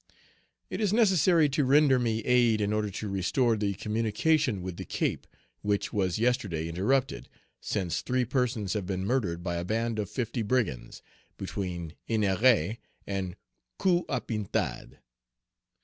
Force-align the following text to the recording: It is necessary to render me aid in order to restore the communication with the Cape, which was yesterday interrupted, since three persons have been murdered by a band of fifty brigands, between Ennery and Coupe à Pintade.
It 0.71 0.81
is 0.81 0.91
necessary 0.91 1.47
to 1.49 1.63
render 1.63 1.99
me 1.99 2.21
aid 2.21 2.59
in 2.59 2.73
order 2.73 2.89
to 2.89 3.07
restore 3.07 3.55
the 3.55 3.75
communication 3.75 4.63
with 4.63 4.77
the 4.77 4.83
Cape, 4.83 5.27
which 5.61 5.93
was 5.93 6.17
yesterday 6.17 6.67
interrupted, 6.67 7.29
since 7.61 8.01
three 8.01 8.25
persons 8.25 8.73
have 8.73 8.87
been 8.87 9.05
murdered 9.05 9.43
by 9.43 9.57
a 9.57 9.63
band 9.63 9.99
of 9.99 10.09
fifty 10.09 10.41
brigands, 10.41 11.03
between 11.37 11.93
Ennery 12.09 12.79
and 13.05 13.35
Coupe 13.77 14.07
à 14.07 14.21
Pintade. 14.25 14.97